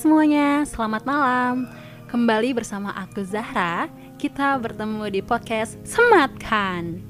[0.00, 1.68] semuanya, selamat malam.
[2.08, 3.84] Kembali bersama aku Zahra,
[4.16, 7.04] kita bertemu di podcast Sematkan.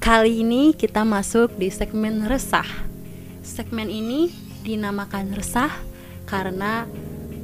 [0.00, 2.64] Kali ini kita masuk di segmen resah.
[3.44, 4.32] Segmen ini
[4.64, 5.68] dinamakan resah
[6.24, 6.88] karena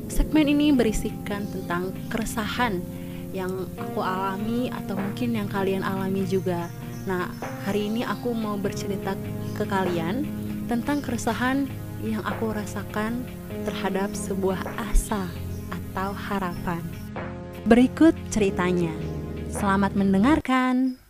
[0.09, 2.81] segmen ini berisikan tentang keresahan
[3.37, 6.73] yang aku alami atau mungkin yang kalian alami juga.
[7.05, 7.29] Nah,
[7.69, 9.13] hari ini aku mau bercerita
[9.61, 10.25] ke kalian
[10.73, 13.25] tentang keresahan yang aku rasakan
[13.65, 15.25] terhadap sebuah asa
[15.73, 16.85] atau harapan.
[17.65, 18.93] Berikut ceritanya.
[19.49, 21.01] Selamat mendengarkan.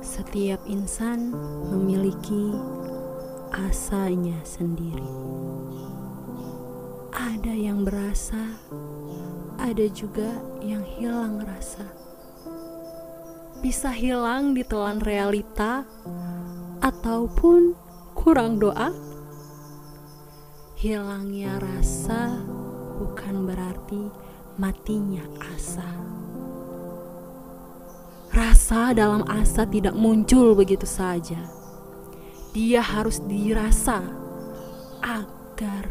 [0.00, 1.36] Setiap insan
[1.68, 2.56] memiliki
[3.52, 5.04] asanya sendiri.
[7.12, 8.56] Ada yang berasa,
[9.60, 11.84] ada juga yang hilang rasa.
[13.60, 15.84] Bisa hilang ditelan realita
[16.80, 17.85] ataupun
[18.26, 18.90] kurang doa.
[20.74, 22.42] Hilangnya rasa
[22.98, 24.10] bukan berarti
[24.58, 25.22] matinya
[25.54, 25.86] asa.
[28.34, 31.38] Rasa dalam asa tidak muncul begitu saja.
[32.50, 34.02] Dia harus dirasa
[35.06, 35.86] agar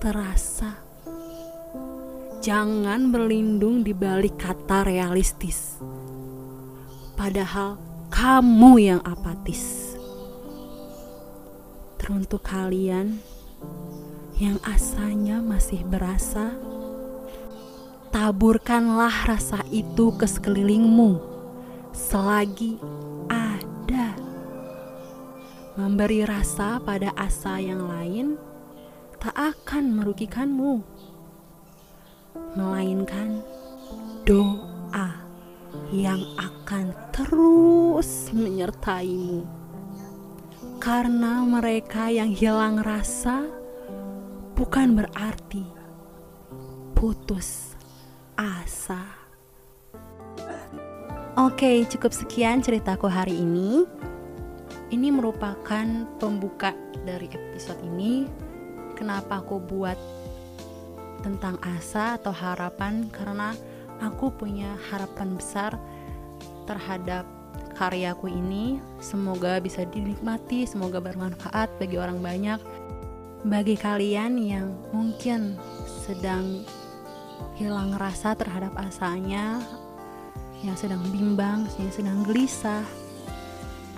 [0.00, 0.80] terasa.
[2.40, 5.76] Jangan berlindung di balik kata realistis.
[7.20, 7.76] Padahal
[8.08, 9.89] kamu yang apatis.
[12.10, 13.22] Teruntuk kalian
[14.34, 16.58] yang asanya masih berasa,
[18.10, 21.22] taburkanlah rasa itu ke sekelilingmu
[21.94, 22.82] selagi
[23.30, 24.18] ada.
[25.78, 28.34] Memberi rasa pada asa yang lain
[29.22, 30.82] tak akan merugikanmu,
[32.58, 33.38] melainkan
[34.26, 35.14] doa
[35.94, 39.59] yang akan terus menyertaimu.
[40.80, 43.44] Karena mereka yang hilang rasa
[44.56, 45.60] bukan berarti
[46.96, 47.76] putus
[48.32, 49.04] asa.
[51.36, 53.84] Oke, cukup sekian ceritaku hari ini.
[54.88, 56.72] Ini merupakan pembuka
[57.04, 58.24] dari episode ini.
[58.96, 60.00] Kenapa aku buat
[61.20, 63.04] tentang asa atau harapan?
[63.12, 63.52] Karena
[64.00, 65.76] aku punya harapan besar
[66.64, 67.39] terhadap
[67.78, 68.76] karyaku ini.
[69.00, 72.60] Semoga bisa dinikmati, semoga bermanfaat bagi orang banyak.
[73.40, 75.56] Bagi kalian yang mungkin
[76.04, 76.60] sedang
[77.56, 79.64] hilang rasa terhadap asanya
[80.60, 82.84] yang sedang bimbang, yang sedang gelisah.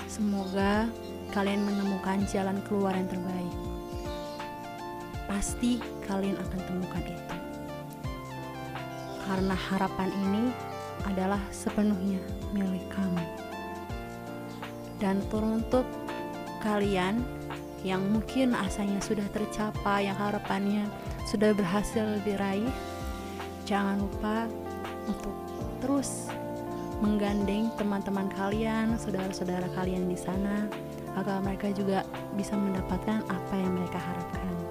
[0.06, 0.86] Semoga
[1.34, 3.54] kalian menemukan jalan keluar yang terbaik.
[5.26, 7.34] Pasti kalian akan temukan itu.
[9.26, 10.44] Karena harapan ini
[11.06, 12.20] adalah sepenuhnya
[12.54, 13.24] milik kamu.
[15.02, 15.84] Dan teruntuk
[16.62, 17.26] kalian
[17.82, 20.86] yang mungkin asanya sudah tercapai, yang harapannya
[21.26, 22.70] sudah berhasil diraih,
[23.66, 24.46] jangan lupa
[25.10, 25.34] untuk
[25.82, 26.30] terus
[27.02, 30.70] menggandeng teman-teman kalian, saudara-saudara kalian di sana,
[31.18, 32.06] agar mereka juga
[32.38, 34.61] bisa mendapatkan apa yang mereka harapkan.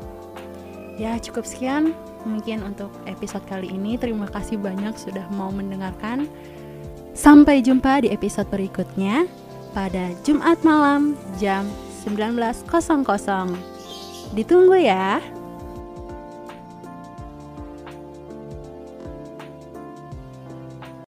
[1.00, 1.96] Ya, cukup sekian
[2.28, 3.96] mungkin untuk episode kali ini.
[3.96, 6.28] Terima kasih banyak sudah mau mendengarkan.
[7.12, 9.28] Sampai jumpa di episode berikutnya
[9.76, 11.68] pada Jumat malam jam
[12.04, 12.68] 19.00.
[14.36, 15.20] Ditunggu ya.